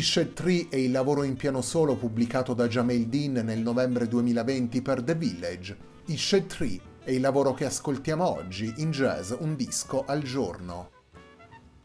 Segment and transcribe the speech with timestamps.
[0.00, 4.80] Ished 3 è il lavoro in piano solo pubblicato da Jamel Dean nel novembre 2020
[4.80, 5.76] per The Village.
[6.06, 10.90] Ished 3 è il lavoro che ascoltiamo oggi in jazz un disco al giorno.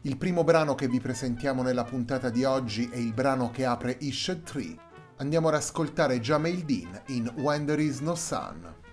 [0.00, 3.98] Il primo brano che vi presentiamo nella puntata di oggi è il brano che apre
[4.00, 4.76] Ished 3.
[5.18, 8.85] Andiamo ad ascoltare Jamel Dean in When There Is No Sun.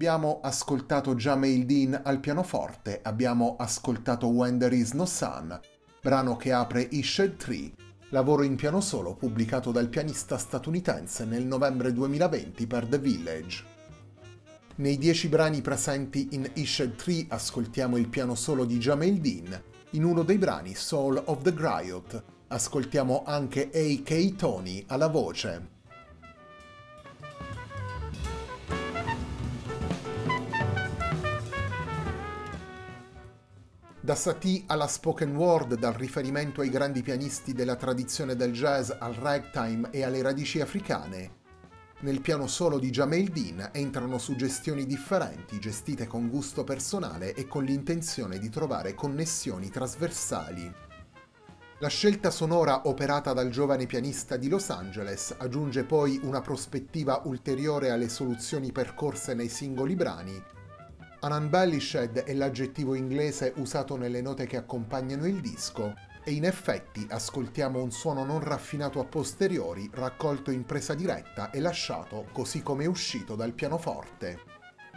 [0.00, 5.60] Abbiamo ascoltato Jamail Dean al pianoforte, abbiamo ascoltato When There Is No Sun,
[6.00, 7.70] brano che apre Ished Tree,
[8.08, 13.64] lavoro in piano solo pubblicato dal pianista statunitense nel novembre 2020 per The Village.
[14.76, 20.04] Nei dieci brani presenti in Ished Tree ascoltiamo il piano solo di Jamail Dean, in
[20.04, 24.34] uno dei brani Soul of the Griot ascoltiamo anche A.K.
[24.36, 25.79] Tony alla voce.
[34.10, 39.14] Da Satie alla spoken word, dal riferimento ai grandi pianisti della tradizione del jazz al
[39.14, 41.30] ragtime e alle radici africane,
[42.00, 47.62] nel piano solo di Jamel Dean entrano suggestioni differenti, gestite con gusto personale e con
[47.62, 50.74] l'intenzione di trovare connessioni trasversali.
[51.78, 57.90] La scelta sonora operata dal giovane pianista di Los Angeles aggiunge poi una prospettiva ulteriore
[57.90, 60.58] alle soluzioni percorse nei singoli brani.
[61.22, 65.94] Unembellished è l'aggettivo inglese usato nelle note che accompagnano il disco,
[66.24, 71.60] e in effetti ascoltiamo un suono non raffinato a posteriori, raccolto in presa diretta e
[71.60, 74.49] lasciato così come è uscito dal pianoforte.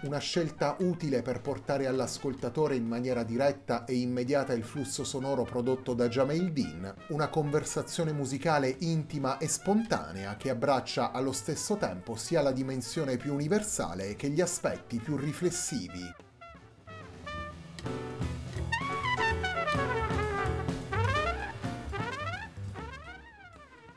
[0.03, 5.93] Una scelta utile per portare all'ascoltatore in maniera diretta e immediata il flusso sonoro prodotto
[5.93, 12.41] da Jamail Dean, una conversazione musicale intima e spontanea che abbraccia allo stesso tempo sia
[12.41, 16.22] la dimensione più universale che gli aspetti più riflessivi.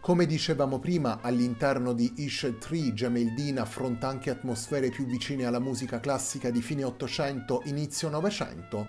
[0.07, 5.99] Come dicevamo prima, all'interno di Ished 3 Jameldin affronta anche atmosfere più vicine alla musica
[5.99, 8.89] classica di fine 800, inizio 900.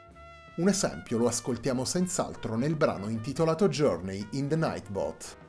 [0.57, 5.47] Un esempio lo ascoltiamo senz'altro nel brano intitolato Journey in the Nightbot.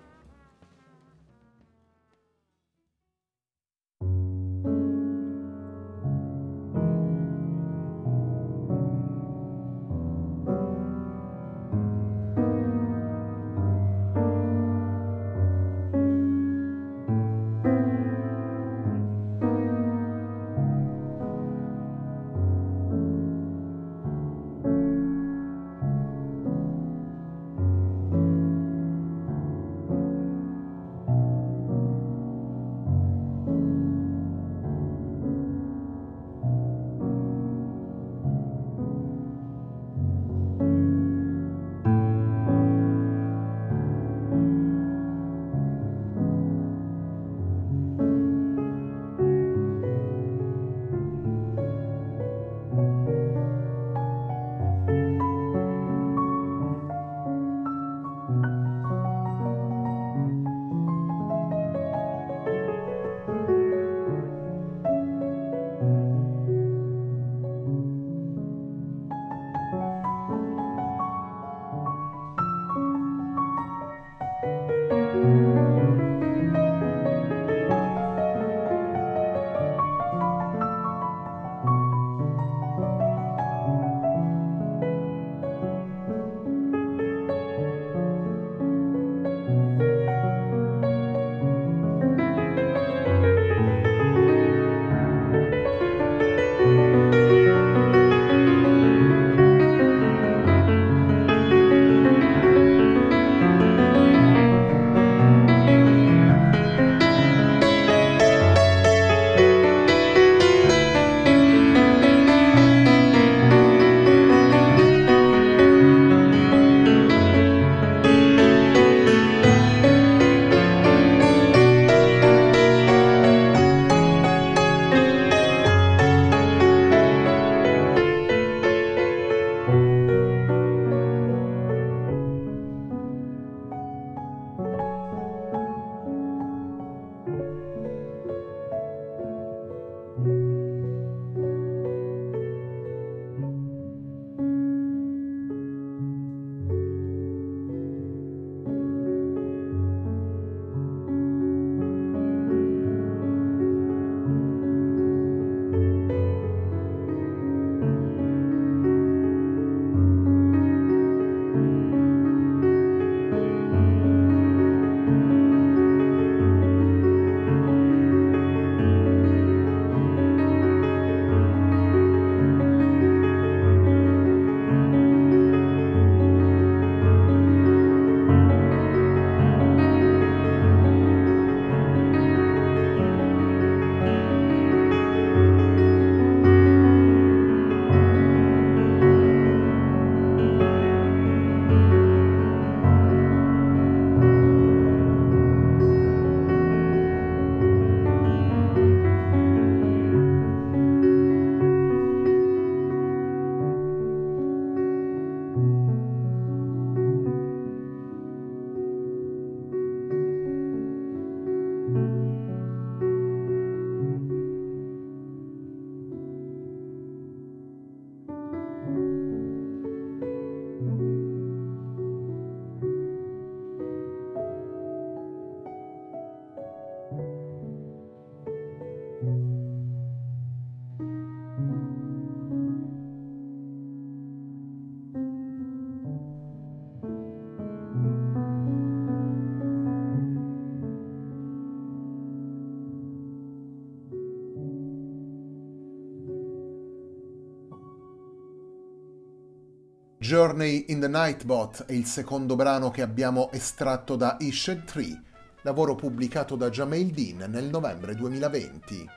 [250.28, 255.23] Journey in the Nightbot è il secondo brano che abbiamo estratto da Ished Tree,
[255.62, 259.08] lavoro pubblicato da Jamail Dean nel novembre 2020.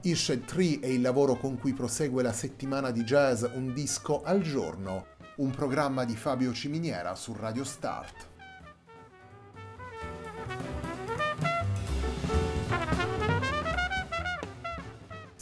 [0.00, 4.40] Ished Tree è il lavoro con cui prosegue la settimana di jazz Un disco al
[4.40, 5.06] giorno,
[5.36, 8.31] un programma di Fabio Ciminiera su Radio Start.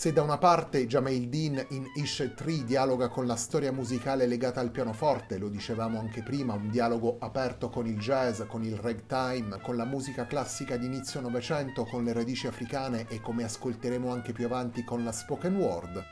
[0.00, 4.59] Se da una parte Jamail Dean in Ish 3 dialoga con la storia musicale legata
[4.59, 9.61] al pianoforte, lo dicevamo anche prima, un dialogo aperto con il jazz, con il ragtime,
[9.61, 14.33] con la musica classica di inizio Novecento, con le radici africane e come ascolteremo anche
[14.33, 16.02] più avanti con la spoken word.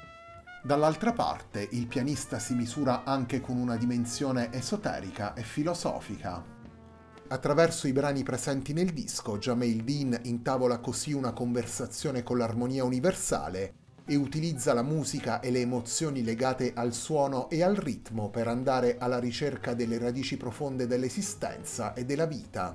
[0.63, 6.58] Dall'altra parte il pianista si misura anche con una dimensione esoterica e filosofica.
[7.31, 13.75] Attraverso i brani presenti nel disco, Jamail Dean intavola così una conversazione con l'armonia universale
[14.07, 18.97] e utilizza la musica e le emozioni legate al suono e al ritmo per andare
[18.99, 22.75] alla ricerca delle radici profonde dell'esistenza e della vita.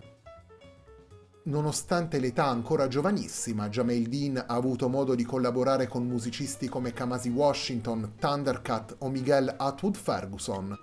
[1.46, 7.30] Nonostante l'età ancora giovanissima, Jamail Dean ha avuto modo di collaborare con musicisti come Kamasi
[7.30, 10.78] Washington, Thundercat o Miguel Atwood Ferguson,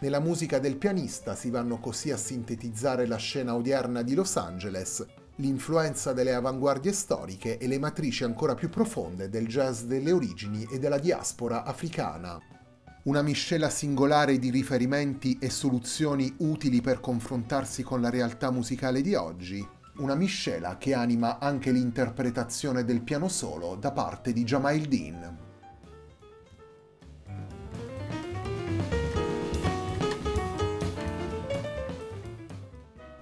[0.00, 5.04] nella musica del pianista si vanno così a sintetizzare la scena odierna di Los Angeles,
[5.36, 10.78] l'influenza delle avanguardie storiche e le matrici ancora più profonde del jazz delle origini e
[10.78, 12.38] della diaspora africana.
[13.04, 19.14] Una miscela singolare di riferimenti e soluzioni utili per confrontarsi con la realtà musicale di
[19.14, 19.66] oggi,
[19.96, 25.48] una miscela che anima anche l'interpretazione del piano solo da parte di Jamail Dean.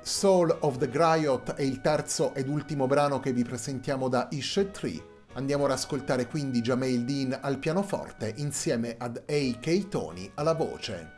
[0.09, 4.71] Soul of the Griot è il terzo ed ultimo brano che vi presentiamo da Ished
[4.71, 5.05] Tree.
[5.35, 9.89] Andiamo ad ascoltare quindi Jamail Dean al pianoforte insieme ad A.K.
[9.89, 11.17] Tony alla voce.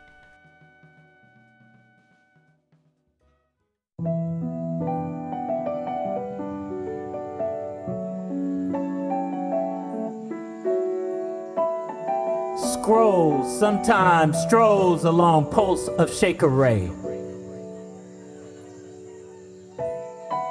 [12.74, 17.09] Scrolls sometimes strolls along pulse of Shaker Ray.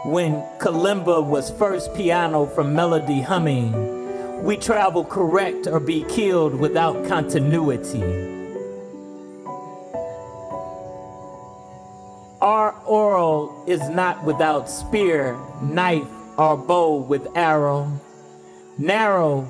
[0.09, 7.05] When kalimba was first piano from melody humming, we travel correct or be killed without
[7.05, 8.01] continuity.
[12.41, 16.07] Our oral is not without spear, knife,
[16.39, 17.91] or bow with arrow.
[18.79, 19.47] Narrow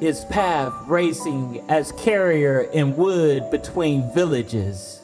[0.00, 5.02] is path racing as carrier in wood between villages.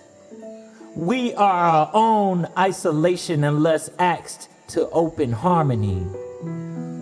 [0.96, 6.04] We are our own isolation unless axed to open harmony.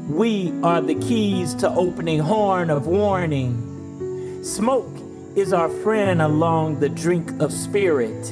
[0.09, 4.45] We are the keys to opening horn of warning.
[4.45, 4.95] Smoke
[5.35, 8.27] is our friend along the drink of spirit.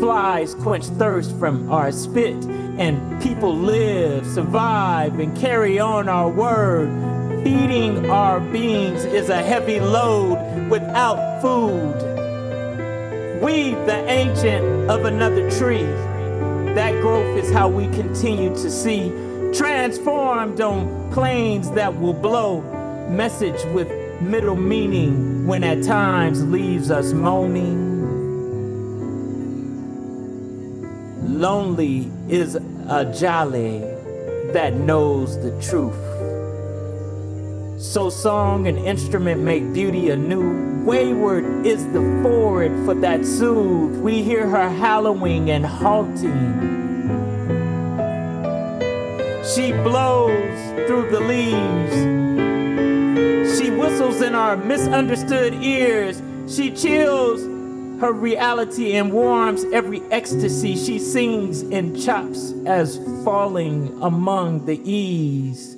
[0.00, 2.42] Flies quench thirst from our spit,
[2.78, 6.88] and people live, survive, and carry on our word.
[7.44, 11.94] Feeding our beings is a heavy load without food.
[13.42, 15.86] We, the ancient of another tree,
[16.78, 19.08] that growth is how we continue to see
[19.52, 22.60] transformed on planes that will blow.
[23.10, 23.88] Message with
[24.22, 27.98] middle meaning when at times leaves us moaning.
[31.40, 33.80] Lonely is a jolly
[34.52, 35.98] that knows the truth.
[37.82, 40.67] So song and instrument make beauty anew.
[40.88, 44.00] Wayward is the forward for that soothe.
[44.00, 46.64] We hear her hallowing and halting.
[49.54, 51.92] She blows through the leaves.
[53.58, 56.22] She whistles in our misunderstood ears.
[56.48, 57.42] She chills
[58.00, 60.74] her reality and warms every ecstasy.
[60.74, 65.76] She sings in chops as falling among the ease.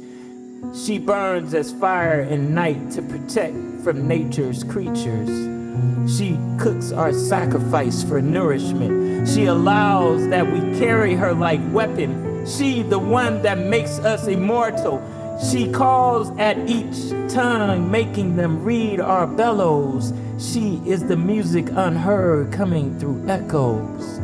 [0.87, 5.29] She burns as fire in night to protect from nature's creatures.
[6.17, 9.29] She cooks our sacrifice for nourishment.
[9.29, 12.47] She allows that we carry her like weapon.
[12.47, 15.01] She, the one that makes us immortal.
[15.51, 20.13] She calls at each tongue, making them read our bellows.
[20.39, 24.21] She is the music unheard coming through echoes.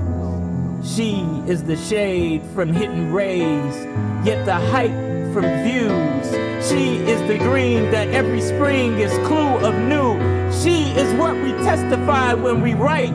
[0.87, 3.77] She is the shade from hidden rays,
[4.27, 5.06] yet the height
[5.43, 6.31] views.
[6.69, 10.17] She is the green that every spring is clue of new.
[10.63, 13.13] She is what we testify when we write.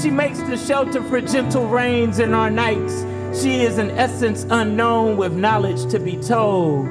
[0.00, 3.04] She makes the shelter for gentle rains in our nights.
[3.40, 6.88] She is an essence unknown with knowledge to be told.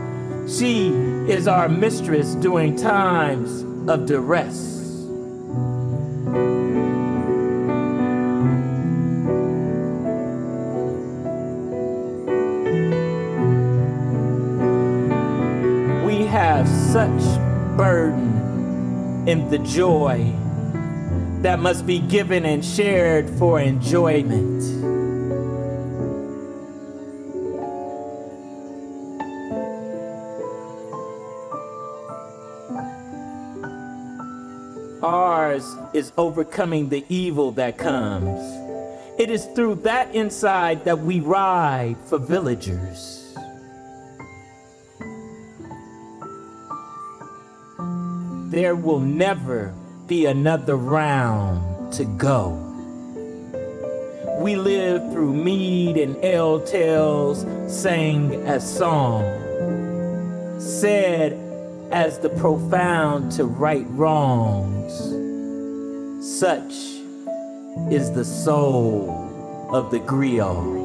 [0.49, 0.89] She
[1.29, 4.71] is our mistress during times of duress.
[19.31, 20.29] In the joy
[21.41, 24.61] that must be given and shared for enjoyment.
[35.01, 38.41] Ours is overcoming the evil that comes.
[39.17, 43.20] It is through that inside that we ride for villagers.
[48.51, 49.73] There will never
[50.07, 52.49] be another round to go.
[54.41, 59.23] We live through mead and ale tales, sang as song,
[60.59, 61.31] said
[61.93, 64.97] as the profound to right wrongs.
[66.37, 66.73] Such
[67.89, 70.80] is the soul of the griot.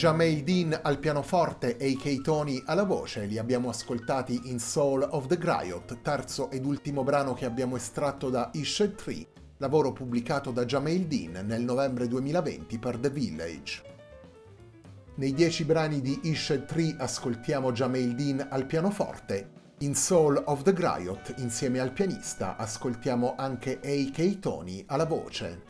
[0.00, 2.22] Jamail Dean al pianoforte e i K.
[2.22, 7.34] Tony alla voce li abbiamo ascoltati in Soul of the Griot, terzo ed ultimo brano
[7.34, 9.26] che abbiamo estratto da Ished 3,
[9.58, 13.82] lavoro pubblicato da Jamail Dean nel novembre 2020 per The Village.
[15.16, 20.72] Nei dieci brani di Ished 3 ascoltiamo Jamail Dean al pianoforte, in Soul of the
[20.72, 24.38] Griot insieme al pianista ascoltiamo anche A.K.
[24.38, 25.69] Tony alla voce.